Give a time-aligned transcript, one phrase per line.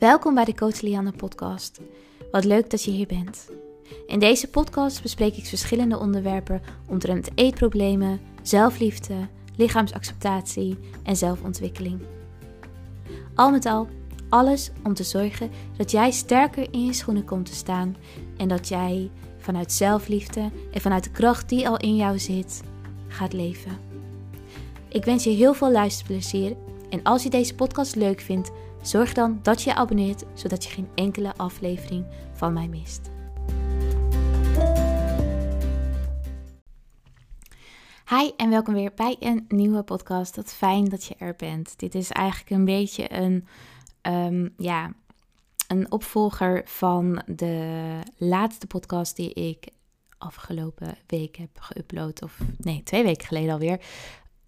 [0.00, 1.80] Welkom bij de Coach Lianne podcast.
[2.30, 3.50] Wat leuk dat je hier bent.
[4.06, 9.14] In deze podcast bespreek ik verschillende onderwerpen omtrent eetproblemen, zelfliefde,
[9.56, 12.00] lichaamsacceptatie en zelfontwikkeling.
[13.34, 13.88] Al met al,
[14.28, 17.96] alles om te zorgen dat jij sterker in je schoenen komt te staan
[18.36, 22.62] en dat jij vanuit zelfliefde en vanuit de kracht die al in jou zit,
[23.08, 23.78] gaat leven.
[24.88, 26.56] Ik wens je heel veel luisterplezier
[26.90, 28.50] en als je deze podcast leuk vindt,
[28.82, 33.10] zorg dan dat je abonneert zodat je geen enkele aflevering van mij mist.
[38.08, 40.36] Hi en welkom weer bij een nieuwe podcast.
[40.36, 41.78] Wat fijn dat je er bent.
[41.78, 43.46] Dit is eigenlijk een beetje een,
[44.02, 44.92] um, ja,
[45.68, 49.68] een opvolger van de laatste podcast die ik
[50.18, 52.22] afgelopen week heb geüpload.
[52.22, 53.80] Of nee, twee weken geleden alweer.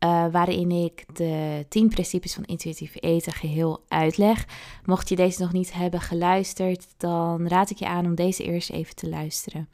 [0.04, 4.46] Uh, waarin ik de 10 principes van intuïtief eten geheel uitleg.
[4.84, 8.70] Mocht je deze nog niet hebben geluisterd, dan raad ik je aan om deze eerst
[8.70, 9.68] even te luisteren.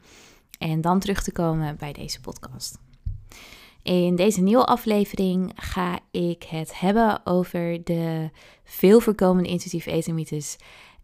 [0.57, 2.79] En dan terug te komen bij deze podcast.
[3.83, 8.29] In deze nieuwe aflevering ga ik het hebben over de
[8.63, 10.57] veel voorkomende intuïtief eten mythes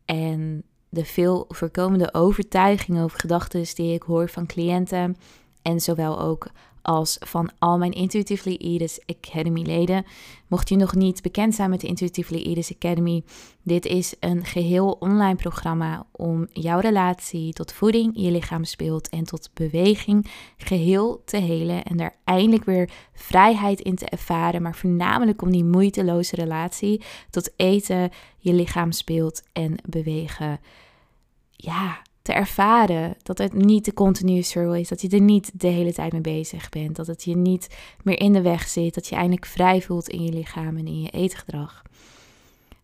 [0.05, 5.17] en de veel voorkomende overtuigingen of gedachten die ik hoor van cliënten
[5.65, 6.47] en zowel ook
[6.85, 10.05] als van al mijn Intuitively Eaters Academy leden.
[10.47, 13.23] Mocht je nog niet bekend zijn met de Intuitively Eaters Academy,
[13.63, 19.49] dit is een geheel online programma om jouw relatie tot voeding, je lichaamsbeeld en tot
[19.53, 25.51] beweging geheel te helen en daar eindelijk weer vrijheid in te ervaren, maar voornamelijk om
[25.51, 30.59] die moeiteloze relatie tot eten, je lichaamsbeeld en bewegen
[31.51, 33.15] ja, te ervaren.
[33.23, 34.87] Dat het niet de continue struggle is.
[34.87, 36.95] Dat je er niet de hele tijd mee bezig bent.
[36.95, 38.93] Dat het je niet meer in de weg zit.
[38.93, 41.81] Dat je eindelijk vrij voelt in je lichaam en in je eetgedrag.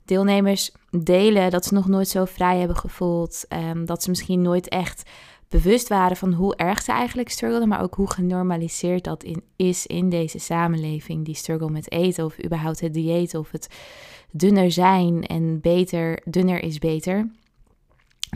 [0.06, 3.46] Deelnemers delen dat ze nog nooit zo vrij hebben gevoeld.
[3.50, 5.10] Um, dat ze misschien nooit echt
[5.50, 7.68] bewust waren van hoe erg ze eigenlijk struggelden.
[7.68, 11.26] Maar ook hoe genormaliseerd dat in, is in deze samenleving.
[11.26, 13.68] Die struggle met eten of überhaupt het dieet of het
[14.32, 17.30] dunner zijn en beter, dunner is beter.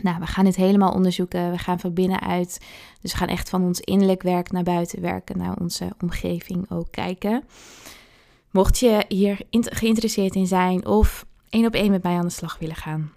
[0.02, 1.50] Nou, we gaan dit helemaal onderzoeken.
[1.50, 2.60] We gaan van binnenuit.
[3.00, 6.90] Dus we gaan echt van ons innerlijk werk naar buiten werken, naar onze omgeving ook
[6.90, 7.44] kijken.
[8.50, 12.58] Mocht je hier geïnteresseerd in zijn of één op één met mij aan de slag
[12.58, 13.12] willen gaan,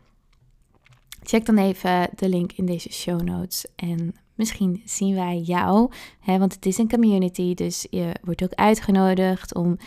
[1.23, 3.65] check dan even de link in deze show notes.
[3.75, 7.53] En misschien zien wij jou, hè, want het is een community.
[7.53, 9.77] Dus je wordt ook uitgenodigd om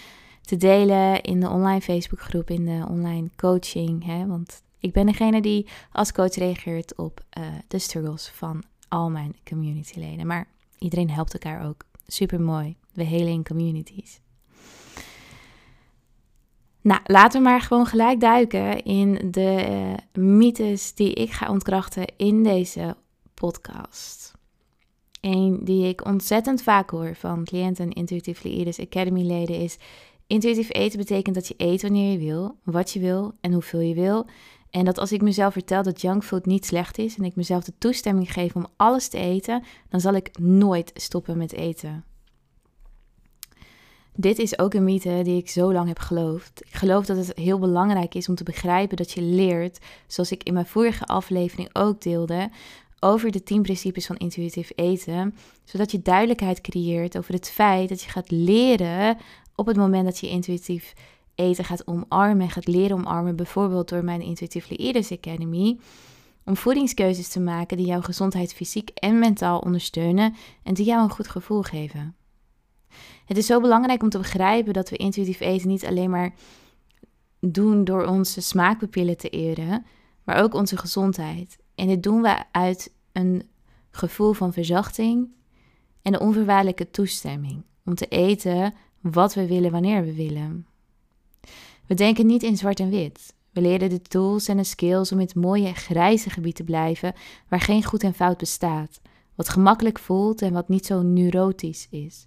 [0.41, 4.05] te delen in de online Facebookgroep, in de online coaching.
[4.05, 9.11] Hè, want ik ben degene die als coach reageert op uh, de struggles van al
[9.11, 10.27] mijn communityleden.
[10.27, 10.49] Maar
[10.79, 11.85] iedereen helpt elkaar ook.
[12.07, 12.77] Super mooi.
[12.93, 14.21] We in communities.
[16.81, 19.67] Nou, laten we maar gewoon gelijk duiken in de
[20.15, 22.97] uh, mythes die ik ga ontkrachten in deze
[23.35, 24.33] podcast.
[25.21, 29.79] Een die ik ontzettend vaak hoor van cliënten en Intuitive Leaders Academy leden is...
[30.27, 33.95] Intuïtief eten betekent dat je eet wanneer je wil, wat je wil en hoeveel je
[33.95, 34.27] wil.
[34.73, 37.73] En dat als ik mezelf vertel dat junkfood niet slecht is en ik mezelf de
[37.79, 42.05] toestemming geef om alles te eten, dan zal ik nooit stoppen met eten.
[44.15, 46.63] Dit is ook een mythe die ik zo lang heb geloofd.
[46.65, 50.43] Ik geloof dat het heel belangrijk is om te begrijpen dat je leert, zoals ik
[50.43, 52.51] in mijn vorige aflevering ook deelde,
[53.01, 55.35] over de 10 principes van intuïtief eten,
[55.65, 59.19] zodat je duidelijkheid creëert over het feit dat je gaat leren
[59.55, 60.95] op het moment dat je intuïtief
[61.35, 65.79] eten gaat omarmen, gaat leren omarmen, bijvoorbeeld door mijn Intuitively Eaters Academy,
[66.45, 71.11] om voedingskeuzes te maken die jouw gezondheid fysiek en mentaal ondersteunen en die jou een
[71.11, 72.17] goed gevoel geven.
[73.25, 76.35] Het is zo belangrijk om te begrijpen dat we intuïtief eten niet alleen maar
[77.41, 79.85] doen door onze smaakpapillen te eren,
[80.25, 81.59] maar ook onze gezondheid.
[81.75, 83.43] En dit doen we uit een
[83.91, 85.29] gevoel van verzachting
[86.03, 90.67] en de onvoorwaardelijke toestemming om te eten wat we willen wanneer we willen.
[91.93, 93.35] We denken niet in zwart en wit.
[93.51, 97.13] We leren de tools en de skills om in het mooie grijze gebied te blijven
[97.49, 99.01] waar geen goed en fout bestaat,
[99.35, 102.27] wat gemakkelijk voelt en wat niet zo neurotisch is.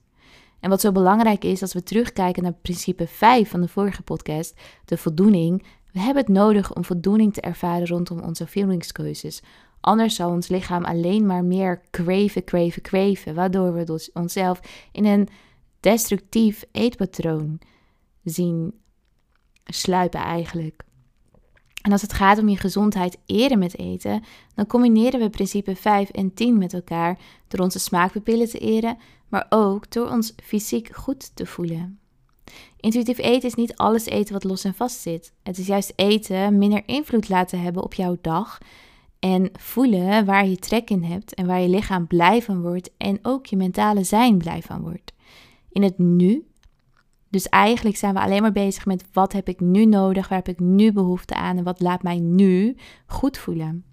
[0.60, 4.54] En wat zo belangrijk is als we terugkijken naar principe 5 van de vorige podcast,
[4.86, 9.42] de voldoening, we hebben het nodig om voldoening te ervaren rondom onze voedingskeuzes.
[9.82, 14.60] Anders zal ons lichaam alleen maar meer craven, craven, craven, waardoor we dus onszelf
[14.92, 15.28] in een
[15.80, 17.60] destructief eetpatroon
[18.24, 18.74] zien
[19.66, 20.84] sluipen eigenlijk.
[21.82, 24.24] En als het gaat om je gezondheid eren met eten,
[24.56, 28.98] dan combineren we principe 5 en 10 met elkaar door onze smaakpapillen te eren,
[29.30, 32.00] maar ook door ons fysiek goed te voelen.
[32.80, 35.34] Intuïtief eten is niet alles eten wat los en vast zit.
[35.44, 38.58] Het is juist eten minder invloed laten hebben op jouw dag
[39.20, 43.20] en voelen waar je trek in hebt en waar je lichaam blij van wordt en
[43.22, 45.14] ook je mentale zijn blij van wordt.
[45.70, 46.46] In het nu.
[47.36, 50.48] Dus eigenlijk zijn we alleen maar bezig met wat heb ik nu nodig, waar heb
[50.48, 53.86] ik nu behoefte aan en wat laat mij nu goed voelen.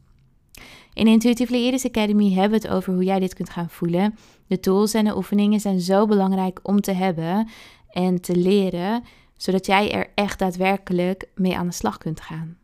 [0.92, 4.14] In Intuitive Leaders Academy hebben we het over hoe jij dit kunt gaan voelen.
[4.46, 7.48] De tools en de oefeningen zijn zo belangrijk om te hebben
[7.88, 9.04] en te leren,
[9.36, 12.58] zodat jij er echt daadwerkelijk mee aan de slag kunt gaan.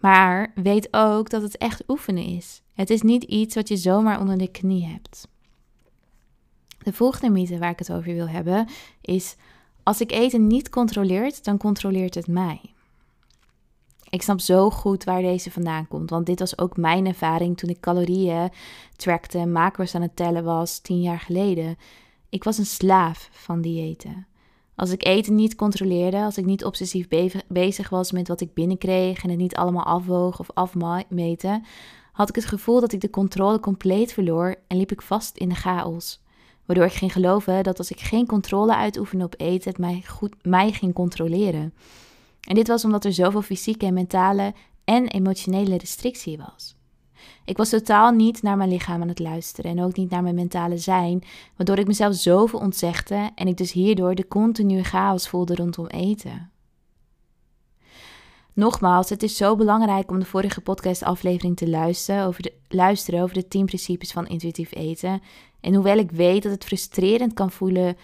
[0.00, 2.62] Maar weet ook dat het echt oefenen is.
[2.74, 5.28] Het is niet iets wat je zomaar onder de knie hebt.
[6.78, 8.68] De volgende mythe waar ik het over wil hebben
[9.00, 9.36] is:
[9.88, 12.60] als ik eten niet controleert, dan controleert het mij.
[14.10, 17.70] Ik snap zo goed waar deze vandaan komt, want dit was ook mijn ervaring toen
[17.70, 18.50] ik calorieën
[18.96, 21.76] trackte en macro's aan het tellen was tien jaar geleden.
[22.28, 24.26] Ik was een slaaf van diëten.
[24.74, 27.08] Als ik eten niet controleerde, als ik niet obsessief
[27.48, 31.64] bezig was met wat ik binnenkreeg en het niet allemaal afwoog of afmeten,
[32.12, 35.48] had ik het gevoel dat ik de controle compleet verloor en liep ik vast in
[35.48, 36.20] de chaos.
[36.68, 40.34] Waardoor ik ging geloven dat als ik geen controle uitoefende op eten, het mij, goed,
[40.42, 41.74] mij ging controleren.
[42.48, 44.54] En dit was omdat er zoveel fysieke en mentale
[44.84, 46.76] en emotionele restrictie was.
[47.44, 50.34] Ik was totaal niet naar mijn lichaam aan het luisteren en ook niet naar mijn
[50.34, 51.24] mentale zijn,
[51.56, 56.50] waardoor ik mezelf zoveel ontzegde en ik dus hierdoor de continue chaos voelde rondom eten.
[58.58, 63.34] Nogmaals, het is zo belangrijk om de vorige podcastaflevering te luisteren over, de, luisteren over
[63.34, 65.22] de 10 principes van intuïtief eten.
[65.60, 67.96] En hoewel ik weet dat het frustrerend kan voelen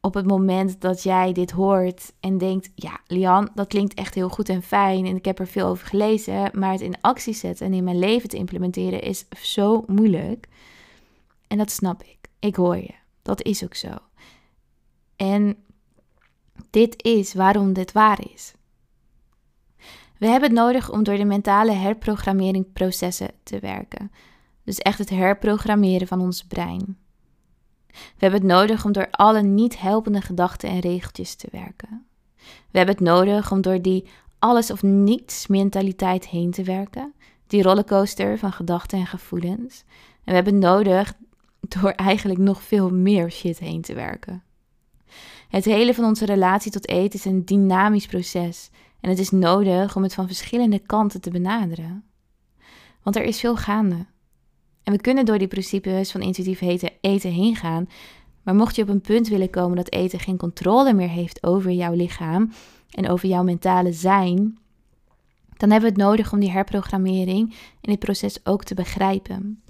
[0.00, 4.28] op het moment dat jij dit hoort en denkt: Ja, Lian, dat klinkt echt heel
[4.28, 7.66] goed en fijn en ik heb er veel over gelezen, maar het in actie zetten
[7.66, 10.48] en in mijn leven te implementeren is zo moeilijk.
[11.46, 12.18] En dat snap ik.
[12.38, 12.94] Ik hoor je.
[13.22, 13.90] Dat is ook zo.
[15.16, 15.56] En
[16.70, 18.54] dit is waarom dit waar is.
[20.24, 24.12] We hebben het nodig om door de mentale herprogrammeringsprocessen te werken.
[24.62, 26.96] Dus echt het herprogrammeren van ons brein.
[27.86, 32.06] We hebben het nodig om door alle niet helpende gedachten en regeltjes te werken.
[32.70, 34.06] We hebben het nodig om door die
[34.38, 37.14] alles of niets mentaliteit heen te werken.
[37.46, 39.84] Die rollercoaster van gedachten en gevoelens.
[39.88, 41.14] En we hebben het nodig
[41.60, 44.42] door eigenlijk nog veel meer shit heen te werken.
[45.48, 48.70] Het hele van onze relatie tot eten is een dynamisch proces.
[49.04, 52.04] En het is nodig om het van verschillende kanten te benaderen.
[53.02, 54.06] Want er is veel gaande.
[54.82, 57.88] En we kunnen door die principes van intuïtief eten, eten heen gaan.
[58.42, 61.70] Maar mocht je op een punt willen komen dat eten geen controle meer heeft over
[61.70, 62.52] jouw lichaam
[62.90, 64.58] en over jouw mentale zijn,
[65.56, 69.62] dan hebben we het nodig om die herprogrammering in dit proces ook te begrijpen.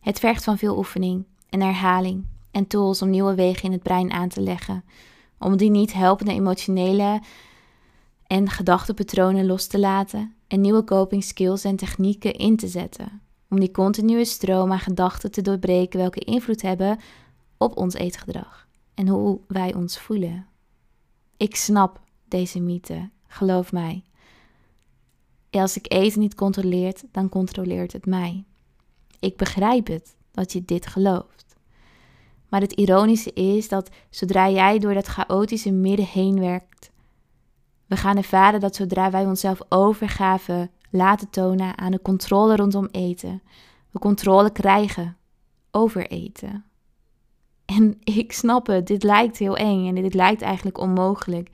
[0.00, 4.10] Het vergt van veel oefening en herhaling en tools om nieuwe wegen in het brein
[4.10, 4.84] aan te leggen,
[5.38, 7.20] om die niet helpende emotionele
[8.30, 13.60] en gedachtenpatronen los te laten en nieuwe coping skills en technieken in te zetten om
[13.60, 16.98] die continue stroom aan gedachten te doorbreken welke invloed hebben
[17.56, 20.46] op ons eetgedrag en hoe wij ons voelen.
[21.36, 24.02] Ik snap deze mythe, geloof mij.
[25.50, 28.44] Als ik eten niet controleert, dan controleert het mij.
[29.20, 31.54] Ik begrijp het dat je dit gelooft.
[32.48, 36.89] Maar het ironische is dat zodra jij door dat chaotische midden heen werkt,
[37.90, 43.42] we gaan ervaren dat zodra wij onszelf overgaven laten tonen aan de controle rondom eten.
[43.90, 45.16] We controle krijgen
[45.70, 46.64] over eten.
[47.64, 51.50] En ik snap het, dit lijkt heel eng en dit lijkt eigenlijk onmogelijk.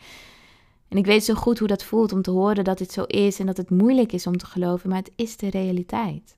[0.89, 3.39] En ik weet zo goed hoe dat voelt om te horen dat dit zo is
[3.39, 6.37] en dat het moeilijk is om te geloven, maar het is de realiteit.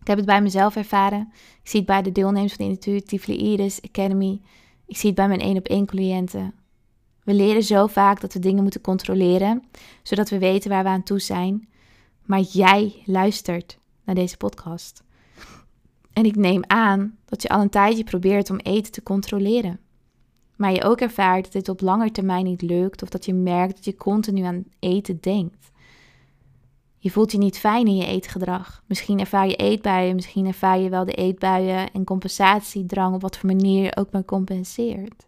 [0.00, 1.32] Ik heb het bij mezelf ervaren.
[1.62, 4.40] Ik zie het bij de deelnemers van de Intuitive Iris Academy.
[4.86, 6.54] Ik zie het bij mijn één op één cliënten.
[7.24, 9.62] We leren zo vaak dat we dingen moeten controleren,
[10.02, 11.68] zodat we weten waar we aan toe zijn.
[12.24, 15.02] Maar jij luistert naar deze podcast.
[16.12, 19.80] En ik neem aan dat je al een tijdje probeert om eten te controleren.
[20.56, 23.74] Maar je ook ervaart dat dit op lange termijn niet lukt of dat je merkt
[23.74, 25.70] dat je continu aan eten denkt.
[26.98, 28.82] Je voelt je niet fijn in je eetgedrag.
[28.86, 33.48] Misschien ervaar je eetbuien, misschien ervaar je wel de eetbuien en compensatiedrang op wat voor
[33.48, 35.26] manier je ook maar compenseert.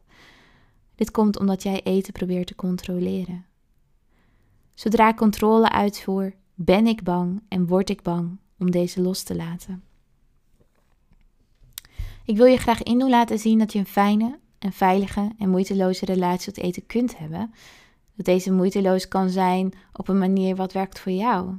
[0.95, 3.45] Dit komt omdat jij eten probeert te controleren.
[4.75, 9.37] Zodra ik controle uitvoer, ben ik bang en word ik bang om deze los te
[9.37, 9.83] laten.
[12.25, 15.51] Ik wil je graag in doen laten zien dat je een fijne en veilige en
[15.51, 17.55] moeiteloze relatie tot eten kunt hebben.
[18.17, 21.55] Dat deze moeiteloos kan zijn op een manier wat werkt voor jou.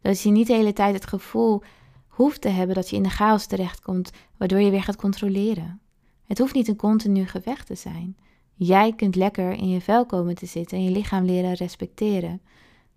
[0.00, 1.62] Dat je niet de hele tijd het gevoel
[2.08, 5.80] hoeft te hebben dat je in de chaos terechtkomt, waardoor je weer gaat controleren.
[6.26, 8.16] Het hoeft niet een continu gevecht te zijn.
[8.54, 12.40] Jij kunt lekker in je vel komen te zitten en je lichaam leren respecteren.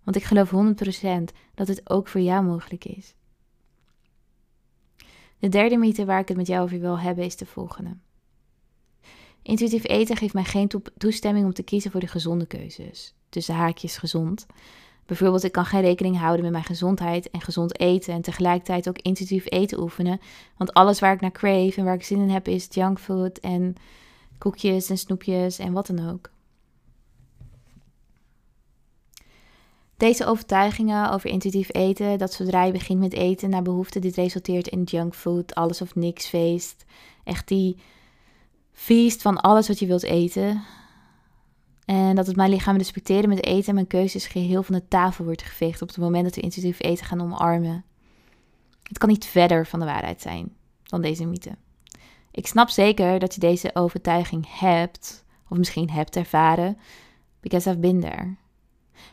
[0.03, 0.55] Want ik geloof 100%
[1.53, 3.13] dat het ook voor jou mogelijk is.
[5.39, 7.97] De derde mythe waar ik het met jou over wil hebben is de volgende.
[9.41, 13.15] Intuïtief eten geeft mij geen toestemming om te kiezen voor de gezonde keuzes.
[13.29, 14.45] Tussen haakjes gezond.
[15.05, 18.97] Bijvoorbeeld, ik kan geen rekening houden met mijn gezondheid en gezond eten en tegelijkertijd ook
[18.97, 20.19] intuïtief eten oefenen.
[20.57, 23.75] Want alles waar ik naar crave en waar ik zin in heb is junkfood en
[24.37, 26.33] koekjes en snoepjes en wat dan ook.
[29.97, 34.67] Deze overtuigingen over intuïtief eten, dat zodra je begint met eten naar behoefte, dit resulteert
[34.67, 36.85] in junkfood, alles of niks feest.
[37.23, 37.77] Echt die
[38.71, 40.63] feest van alles wat je wilt eten.
[41.85, 45.25] En dat het mijn lichaam respecteren met eten en mijn keuzes geheel van de tafel
[45.25, 47.83] wordt geveegd op het moment dat we intuïtief eten gaan omarmen.
[48.83, 51.51] Het kan niet verder van de waarheid zijn dan deze mythe.
[52.35, 56.77] Ik snap zeker dat je deze overtuiging hebt, of misschien hebt ervaren,
[57.39, 58.35] because I've been there.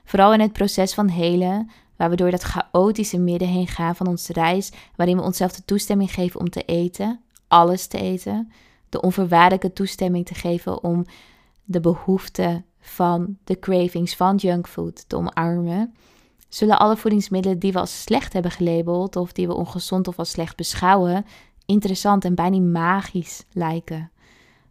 [0.04, 4.06] Vooral in het proces van helen, waar we door dat chaotische midden heen gaan van
[4.06, 8.52] onze reis, waarin we onszelf de toestemming geven om te eten, alles te eten,
[8.88, 11.06] de onvoorwaardelijke toestemming te geven om
[11.64, 15.94] de behoeften van de cravings van junkfood te omarmen,
[16.48, 20.30] zullen alle voedingsmiddelen die we als slecht hebben gelabeld of die we ongezond of als
[20.30, 21.24] slecht beschouwen,
[21.72, 24.10] interessant en bijna magisch lijken.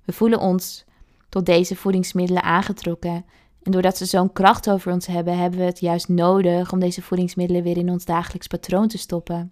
[0.05, 0.85] We voelen ons
[1.29, 3.25] tot deze voedingsmiddelen aangetrokken
[3.63, 7.01] en doordat ze zo'n kracht over ons hebben, hebben we het juist nodig om deze
[7.01, 9.51] voedingsmiddelen weer in ons dagelijks patroon te stoppen.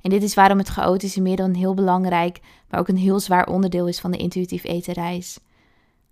[0.00, 3.46] En dit is waarom het chaotische middel een heel belangrijk, maar ook een heel zwaar
[3.46, 5.38] onderdeel is van de intuïtief etenreis.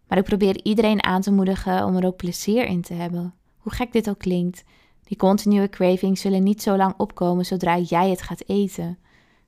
[0.09, 3.35] Maar ik probeer iedereen aan te moedigen om er ook plezier in te hebben.
[3.57, 4.65] Hoe gek dit ook klinkt,
[5.05, 8.99] die continue cravings zullen niet zo lang opkomen zodra jij het gaat eten.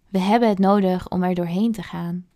[0.09, 2.27] We hebben het nodig om er doorheen te gaan.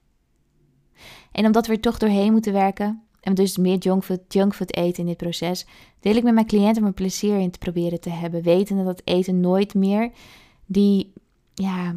[1.32, 5.16] En omdat we er toch doorheen moeten werken, en dus meer junkfood, eten in dit
[5.16, 5.66] proces,
[6.00, 8.42] deel ik met mijn cliënten er plezier in te proberen te hebben.
[8.42, 10.10] Wetende dat eten nooit meer
[10.66, 11.12] die
[11.54, 11.94] ja,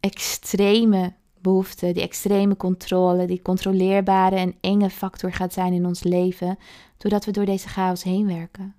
[0.00, 6.58] extreme behoefte, die extreme controle, die controleerbare en enge factor gaat zijn in ons leven,
[6.96, 8.74] doordat we door deze chaos heen werken.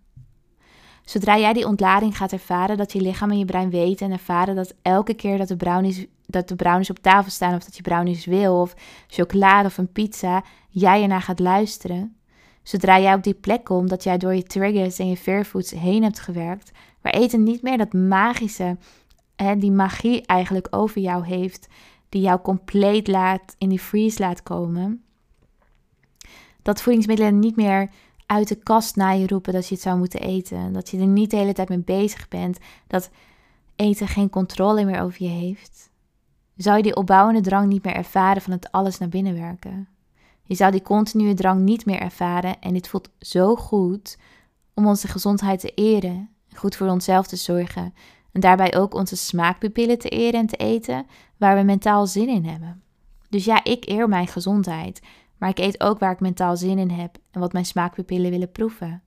[1.08, 4.56] Zodra jij die ontlading gaat ervaren, dat je lichaam en je brein weten en ervaren
[4.56, 7.82] dat elke keer dat de brownies, dat de brownies op tafel staan, of dat je
[7.82, 8.76] brownies wil, of
[9.08, 12.16] chocolade of een pizza, jij ernaar gaat luisteren.
[12.64, 16.04] Zodra jij op die plek komt, dat jij door je triggers en je fearfoods heen
[16.04, 16.72] hebt gewerkt,
[17.02, 18.78] waar eten niet meer dat magische,
[19.36, 21.68] hè, die magie eigenlijk over jou heeft,
[22.10, 25.04] die jou compleet laat in die freeze laat komen.
[26.62, 27.90] Dat voedingsmiddelen niet meer
[28.28, 30.74] uit de kast naar je roepen dat je het zou moeten eten.
[30.74, 32.58] Dat je er niet de hele tijd mee bezig bent.
[32.88, 33.10] Dat
[33.76, 35.90] eten geen controle meer over je heeft.
[36.56, 39.88] Zou je die opbouwende drang niet meer ervaren van het alles naar binnen werken.
[40.44, 44.18] Je zou die continue drang niet meer ervaren en dit voelt zo goed
[44.74, 47.94] om onze gezondheid te eren, goed voor onszelf te zorgen
[48.32, 51.06] en daarbij ook onze smaakpupillen te eren en te eten
[51.38, 52.82] waar we mentaal zin in hebben.
[53.30, 55.02] Dus ja, ik eer mijn gezondheid,
[55.38, 58.52] maar ik eet ook waar ik mentaal zin in heb en wat mijn smaakpupillen willen
[58.52, 59.02] proeven.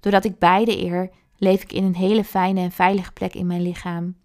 [0.00, 3.62] Doordat ik beide eer, leef ik in een hele fijne en veilige plek in mijn
[3.62, 4.16] lichaam.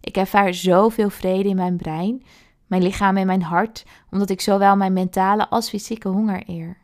[0.00, 2.22] Ik ervaar zoveel vrede in mijn brein,
[2.66, 6.76] mijn lichaam en mijn hart, omdat ik zowel mijn mentale als fysieke honger eer.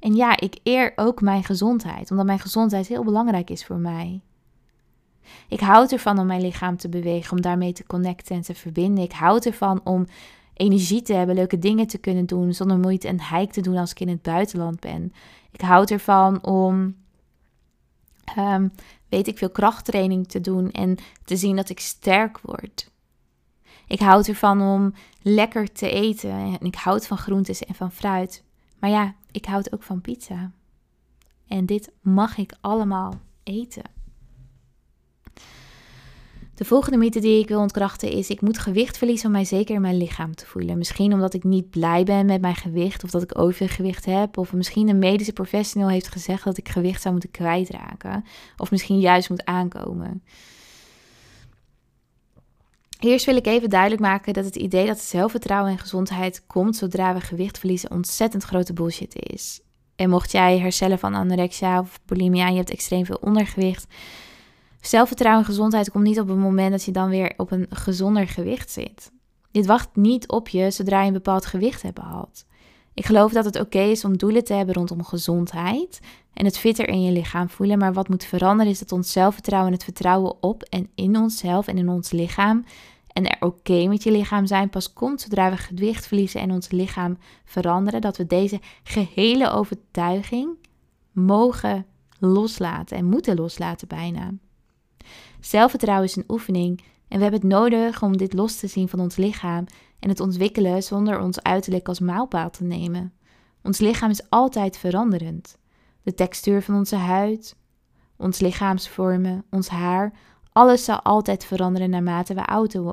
[0.00, 4.20] En ja, ik eer ook mijn gezondheid, omdat mijn gezondheid heel belangrijk is voor mij.
[5.48, 9.04] Ik houd ervan om mijn lichaam te bewegen, om daarmee te connecten en te verbinden.
[9.04, 10.06] Ik houd ervan om
[10.62, 13.90] energie te hebben, leuke dingen te kunnen doen, zonder moeite en hike te doen als
[13.90, 15.12] ik in het buitenland ben.
[15.50, 16.96] Ik houd ervan om,
[18.38, 18.72] um,
[19.08, 22.90] weet ik veel, krachttraining te doen en te zien dat ik sterk word.
[23.86, 28.42] Ik houd ervan om lekker te eten en ik houd van groentes en van fruit.
[28.78, 30.50] Maar ja, ik houd ook van pizza.
[31.46, 33.82] En dit mag ik allemaal eten.
[36.54, 39.74] De volgende mythe die ik wil ontkrachten is: ik moet gewicht verliezen om mij zeker
[39.74, 40.78] in mijn lichaam te voelen.
[40.78, 44.38] Misschien omdat ik niet blij ben met mijn gewicht of dat ik overgewicht heb.
[44.38, 48.24] Of misschien een medische professional heeft gezegd dat ik gewicht zou moeten kwijtraken.
[48.56, 50.22] Of misschien juist moet aankomen.
[53.02, 57.14] Eerst wil ik even duidelijk maken dat het idee dat zelfvertrouwen en gezondheid komt zodra
[57.14, 59.60] we gewicht verliezen ontzettend grote bullshit is.
[59.96, 63.86] En mocht jij herstellen van anorexia of bulimia en je hebt extreem veel ondergewicht,
[64.82, 68.28] Zelfvertrouwen en gezondheid komt niet op het moment dat je dan weer op een gezonder
[68.28, 69.12] gewicht zit.
[69.50, 72.46] Dit wacht niet op je zodra je een bepaald gewicht hebt behaald.
[72.94, 76.00] Ik geloof dat het oké is om doelen te hebben rondom gezondheid
[76.34, 77.78] en het fitter in je lichaam voelen.
[77.78, 81.66] Maar wat moet veranderen is dat ons zelfvertrouwen en het vertrouwen op en in onszelf
[81.66, 82.64] en in ons lichaam
[83.12, 86.70] en er oké met je lichaam zijn pas komt zodra we gewicht verliezen en ons
[86.70, 90.56] lichaam veranderen, dat we deze gehele overtuiging
[91.12, 91.86] mogen
[92.18, 94.32] loslaten en moeten loslaten bijna.
[95.42, 99.00] Zelfvertrouwen is een oefening en we hebben het nodig om dit los te zien van
[99.00, 99.66] ons lichaam
[99.98, 103.12] en het ontwikkelen zonder ons uiterlijk als maalpaal te nemen.
[103.62, 105.58] Ons lichaam is altijd veranderend.
[106.02, 107.56] De textuur van onze huid,
[108.16, 110.12] ons lichaamsvormen, ons haar,
[110.52, 112.44] alles zal altijd veranderen naarmate we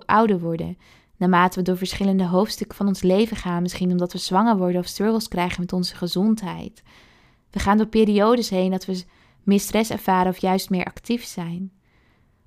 [0.05, 0.77] ouder worden.
[1.17, 4.87] Naarmate we door verschillende hoofdstukken van ons leven gaan, misschien omdat we zwanger worden of
[4.87, 6.83] struggles krijgen met onze gezondheid.
[7.51, 9.03] We gaan door periodes heen dat we
[9.43, 11.71] meer stress ervaren of juist meer actief zijn.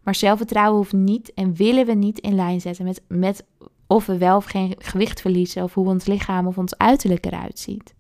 [0.02, 3.44] Maar zelfvertrouwen hoeft niet en willen we niet in lijn zetten met, met
[3.86, 7.58] of we wel of geen gewicht verliezen of hoe ons lichaam of ons uiterlijk eruit
[7.58, 7.94] ziet.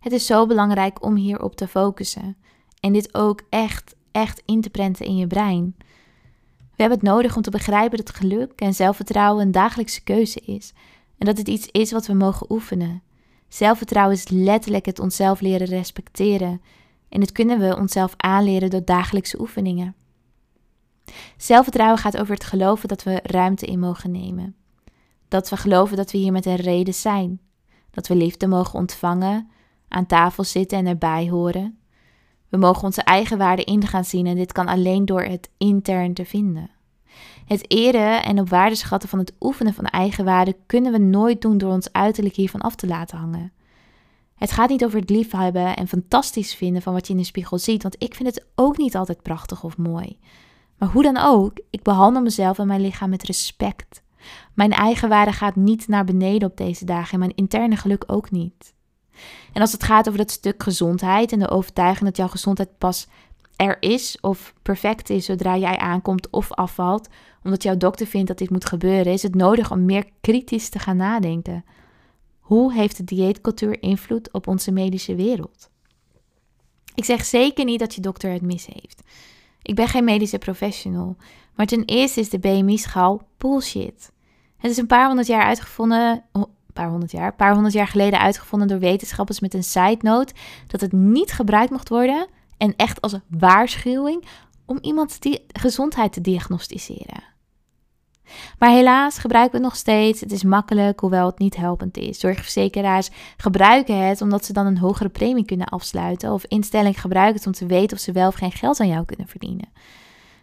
[0.00, 2.36] Het is zo belangrijk om hierop te focussen
[2.80, 5.74] en dit ook echt, echt in te prenten in je brein.
[6.56, 10.72] We hebben het nodig om te begrijpen dat geluk en zelfvertrouwen een dagelijkse keuze is
[11.18, 13.02] en dat het iets is wat we mogen oefenen.
[13.48, 16.60] Zelfvertrouwen is letterlijk het onszelf leren respecteren
[17.08, 19.94] en dit kunnen we onszelf aanleren door dagelijkse oefeningen.
[21.36, 24.54] Zelfvertrouwen gaat over het geloven dat we ruimte in mogen nemen.
[25.28, 27.40] Dat we geloven dat we hier met een reden zijn.
[27.90, 29.50] Dat we liefde mogen ontvangen,
[29.88, 31.78] aan tafel zitten en erbij horen.
[32.48, 36.14] We mogen onze eigen waarde in gaan zien en dit kan alleen door het intern
[36.14, 36.70] te vinden.
[37.46, 41.40] Het eren en op waarde schatten van het oefenen van eigen waarde kunnen we nooit
[41.42, 43.52] doen door ons uiterlijk hiervan af te laten hangen.
[44.34, 47.58] Het gaat niet over het liefhebben en fantastisch vinden van wat je in de spiegel
[47.58, 50.18] ziet, want ik vind het ook niet altijd prachtig of mooi.
[50.82, 54.02] Maar hoe dan ook, ik behandel mezelf en mijn lichaam met respect.
[54.54, 58.30] Mijn eigen waarde gaat niet naar beneden op deze dagen en mijn interne geluk ook
[58.30, 58.74] niet.
[59.52, 63.08] En als het gaat over dat stuk gezondheid en de overtuiging dat jouw gezondheid pas
[63.56, 67.08] er is of perfect is zodra jij aankomt of afvalt,
[67.42, 70.78] omdat jouw dokter vindt dat dit moet gebeuren, is het nodig om meer kritisch te
[70.78, 71.64] gaan nadenken.
[72.40, 75.70] Hoe heeft de dieetcultuur invloed op onze medische wereld?
[76.94, 79.02] Ik zeg zeker niet dat je dokter het mis heeft.
[79.62, 81.16] Ik ben geen medische professional.
[81.54, 84.12] Maar ten eerste is de BMI-schaal bullshit.
[84.56, 88.20] Het is een paar honderd jaar uitgevonden, een paar honderd jaar, paar honderd jaar geleden
[88.20, 90.34] uitgevonden door wetenschappers met een side note
[90.66, 94.24] dat het niet gebruikt mocht worden en echt als waarschuwing
[94.66, 97.31] om iemands gezondheid te diagnosticeren.
[98.58, 100.20] Maar helaas gebruiken we het nog steeds.
[100.20, 102.20] Het is makkelijk, hoewel het niet helpend is.
[102.20, 106.32] Zorgverzekeraars gebruiken het omdat ze dan een hogere premie kunnen afsluiten.
[106.32, 109.04] Of instellingen gebruiken het om te weten of ze wel of geen geld aan jou
[109.04, 109.68] kunnen verdienen.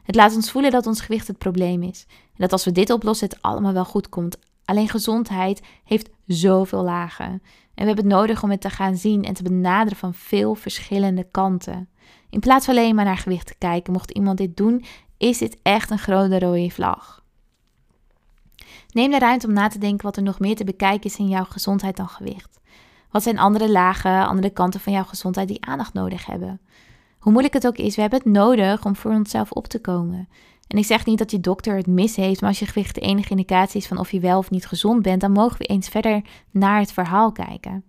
[0.04, 2.06] Het laat ons voelen dat ons gewicht het probleem is.
[2.10, 4.38] En dat als we dit oplossen, het allemaal wel goed komt.
[4.66, 7.26] Alleen gezondheid heeft zoveel lagen.
[7.26, 7.42] En
[7.86, 11.28] we hebben het nodig om het te gaan zien en te benaderen van veel verschillende
[11.32, 11.90] kanten.
[12.30, 14.86] In plaats van alleen maar naar gewicht te kijken, mocht iemand dit doen,
[15.18, 17.24] is dit echt een grote rode vlag.
[18.92, 21.28] Neem de ruimte om na te denken wat er nog meer te bekijken is in
[21.28, 22.60] jouw gezondheid dan gewicht.
[23.12, 26.62] Wat zijn andere lagen, andere kanten van jouw gezondheid die aandacht nodig hebben?
[27.20, 30.28] Hoe moeilijk het ook is, we hebben het nodig om voor onszelf op te komen.
[30.68, 33.02] En ik zeg niet dat je dokter het mis heeft, maar als je gewicht de
[33.02, 35.88] enige indicatie is van of je wel of niet gezond bent, dan mogen we eens
[35.88, 37.84] verder naar het verhaal kijken.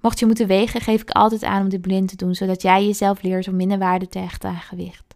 [0.00, 2.86] Mocht je moeten wegen, geef ik altijd aan om dit blind te doen, zodat jij
[2.86, 5.13] jezelf leert om minder waarde te hechten aan gewicht.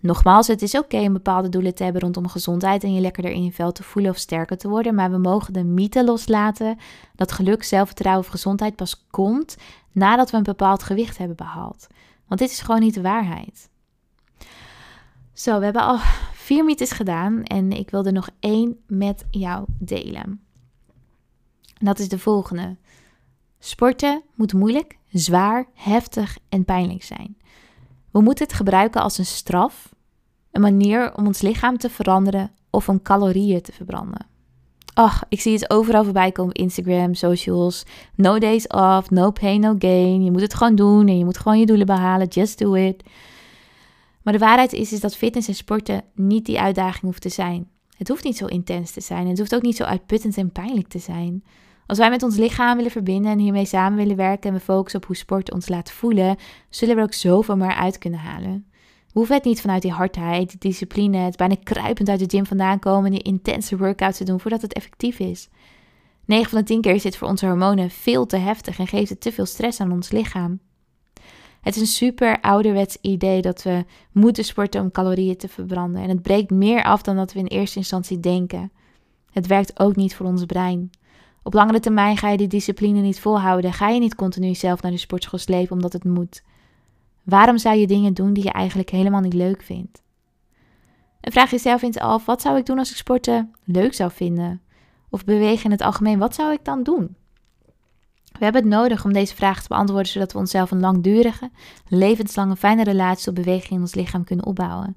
[0.00, 3.44] Nogmaals, het is oké om bepaalde doelen te hebben rondom gezondheid en je lekkerder in
[3.44, 6.78] je vel te voelen of sterker te worden, maar we mogen de mythe loslaten
[7.14, 9.56] dat geluk, zelfvertrouwen of gezondheid pas komt
[9.92, 11.86] nadat we een bepaald gewicht hebben behaald.
[12.26, 13.68] Want dit is gewoon niet de waarheid.
[15.32, 15.98] Zo, we hebben al
[16.32, 20.40] vier mythes gedaan en ik wil er nog één met jou delen.
[21.78, 22.76] En dat is de volgende.
[23.58, 27.36] Sporten moet moeilijk, zwaar, heftig en pijnlijk zijn.
[28.10, 29.94] We moeten het gebruiken als een straf,
[30.50, 34.26] een manier om ons lichaam te veranderen of om calorieën te verbranden.
[34.94, 37.84] Ach, ik zie het overal voorbij komen op Instagram, socials.
[38.14, 40.24] No days off, no pain, no gain.
[40.24, 42.26] Je moet het gewoon doen en je moet gewoon je doelen behalen.
[42.26, 43.02] Just do it.
[44.22, 47.68] Maar de waarheid is, is dat fitness en sporten niet die uitdaging hoeft te zijn.
[47.96, 49.28] Het hoeft niet zo intens te zijn.
[49.28, 51.44] Het hoeft ook niet zo uitputtend en pijnlijk te zijn.
[51.88, 55.00] Als wij met ons lichaam willen verbinden en hiermee samen willen werken en we focussen
[55.00, 56.36] op hoe sport ons laat voelen,
[56.70, 58.66] zullen we er ook zoveel meer uit kunnen halen.
[59.06, 62.46] We hoeven het niet vanuit die hardheid, die discipline, het bijna kruipend uit de gym
[62.46, 65.48] vandaan komen en die intense workouts te doen voordat het effectief is.
[66.24, 69.10] 9 van de 10 keer is dit voor onze hormonen veel te heftig en geeft
[69.10, 70.60] het te veel stress aan ons lichaam.
[71.60, 76.02] Het is een super ouderwets idee dat we moeten sporten om calorieën te verbranden.
[76.02, 78.72] En het breekt meer af dan dat we in eerste instantie denken.
[79.30, 80.90] Het werkt ook niet voor ons brein.
[81.42, 83.72] Op langere termijn ga je die discipline niet volhouden.
[83.72, 86.42] Ga je niet continu zelf naar de sportschool slepen omdat het moet.
[87.22, 90.02] Waarom zou je dingen doen die je eigenlijk helemaal niet leuk vindt?
[91.20, 94.60] En vraag jezelf eens af, wat zou ik doen als ik sporten leuk zou vinden?
[95.10, 97.16] Of bewegen in het algemeen, wat zou ik dan doen?
[98.38, 101.50] We hebben het nodig om deze vragen te beantwoorden, zodat we onszelf een langdurige,
[101.88, 104.96] levenslange, fijne relatie tot beweging in ons lichaam kunnen opbouwen.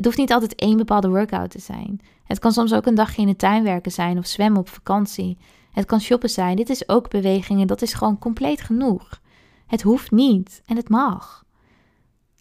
[0.00, 2.00] Het hoeft niet altijd één bepaalde workout te zijn.
[2.24, 5.38] Het kan soms ook een dagje in de tuin werken zijn of zwemmen op vakantie.
[5.72, 6.56] Het kan shoppen zijn.
[6.56, 9.20] Dit is ook beweging en dat is gewoon compleet genoeg.
[9.66, 11.44] Het hoeft niet en het mag.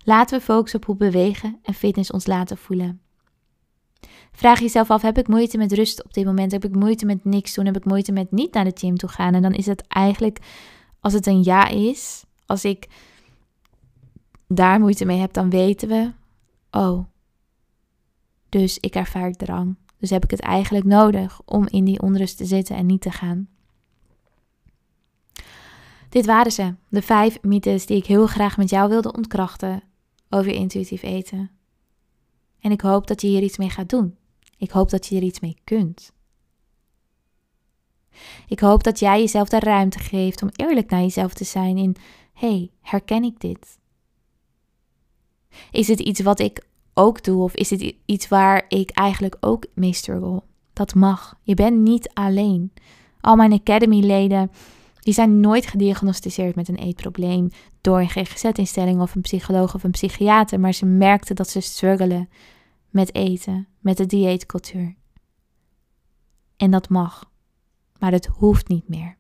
[0.04, 3.02] Laten we focussen op hoe bewegen en fitness ons laten voelen.
[4.32, 6.52] Vraag jezelf af: heb ik moeite met rust op dit moment?
[6.52, 7.66] Heb ik moeite met niks doen?
[7.66, 9.34] Heb ik moeite met niet naar de gym toe gaan?
[9.34, 10.40] En dan is het eigenlijk,
[11.00, 12.88] als het een ja is, als ik
[14.48, 16.12] daar moeite mee heb, dan weten we:
[16.72, 17.06] oh,
[18.50, 19.76] dus ik ervaar drang.
[19.98, 23.12] Dus heb ik het eigenlijk nodig om in die onrust te zitten en niet te
[23.12, 23.48] gaan.
[26.10, 29.84] Dit waren ze, de vijf mythes die ik heel graag met jou wilde ontkrachten
[30.30, 31.52] over intuïtief eten.
[32.60, 34.18] En ik hoop dat je hier iets mee gaat doen.
[34.58, 36.12] Ik hoop dat je er iets mee kunt.
[38.48, 41.96] Ik hoop dat jij jezelf de ruimte geeft om eerlijk naar jezelf te zijn in:
[42.34, 43.78] hey, herken ik dit?
[45.72, 46.68] Is het iets wat ik
[47.00, 50.44] ook doe of is het iets waar ik eigenlijk ook mee struggle?
[50.74, 51.36] Dat mag.
[51.44, 52.74] Je bent niet alleen.
[53.22, 54.52] Al mijn Academy-leden
[55.00, 57.50] die zijn nooit gediagnosticeerd met een eetprobleem
[57.82, 62.30] door een GGZ-instelling of een psycholoog of een psychiater, maar ze merkten dat ze struggelen
[62.90, 64.96] met eten, met de dieetcultuur.
[66.58, 67.32] En dat mag,
[68.00, 69.18] maar het hoeft niet meer.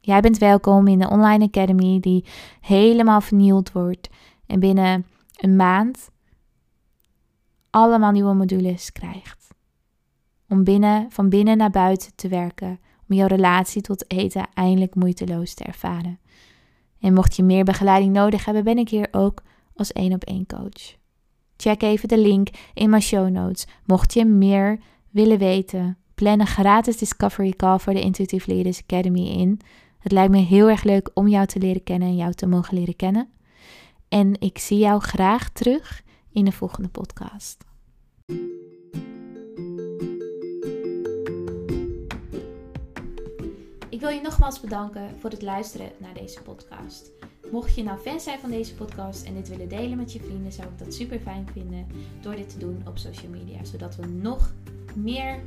[0.00, 2.24] Jij bent welkom in de Online Academy die
[2.60, 4.08] helemaal vernieuwd wordt
[4.46, 6.12] en binnen een maand
[7.74, 9.48] allemaal nieuwe modules krijgt.
[10.48, 15.54] Om binnen, van binnen naar buiten te werken, om jouw relatie tot eten eindelijk moeiteloos
[15.54, 16.18] te ervaren.
[17.00, 19.42] En mocht je meer begeleiding nodig hebben, ben ik hier ook
[19.74, 20.96] als één op één coach.
[21.56, 23.66] Check even de link in mijn show notes.
[23.84, 24.78] Mocht je meer
[25.10, 29.60] willen weten, plan een gratis discovery call voor de Intuitive Leaders Academy in.
[29.98, 32.78] Het lijkt me heel erg leuk om jou te leren kennen en jou te mogen
[32.78, 33.28] leren kennen.
[34.08, 36.03] En ik zie jou graag terug
[36.34, 37.64] in de volgende podcast.
[43.88, 47.10] Ik wil je nogmaals bedanken voor het luisteren naar deze podcast.
[47.50, 50.52] Mocht je nou fan zijn van deze podcast en dit willen delen met je vrienden,
[50.52, 51.86] zou ik dat super fijn vinden
[52.20, 54.52] door dit te doen op social media, zodat we nog
[54.94, 55.40] meer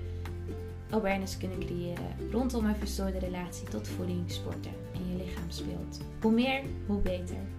[0.89, 5.97] awareness kunnen creëren rondom een verstoorde relatie tot voeding, sporten en je lichaam speelt.
[6.21, 7.56] Hoe meer, hoe beter.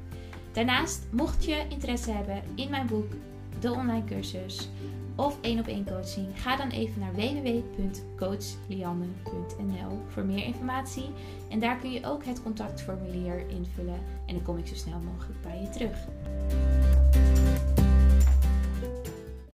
[0.58, 3.12] Daarnaast, mocht je interesse hebben in mijn boek,
[3.60, 4.68] de online cursus
[5.16, 11.10] of één op één coaching, ga dan even naar www.coachlianne.nl voor meer informatie.
[11.48, 15.42] En daar kun je ook het contactformulier invullen en dan kom ik zo snel mogelijk
[15.42, 15.98] bij je terug.